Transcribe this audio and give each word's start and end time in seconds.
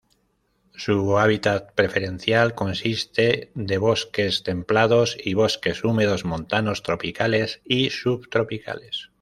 Su 0.75 1.19
hábitat 1.19 1.75
preferencial 1.75 2.55
consiste 2.55 3.51
de 3.53 3.77
bosques 3.77 4.41
templados 4.41 5.15
y 5.23 5.35
bosques 5.35 5.83
húmedos 5.83 6.25
montanos 6.25 6.81
tropicales 6.81 7.61
y 7.65 7.91
subtropicales. 7.91 9.09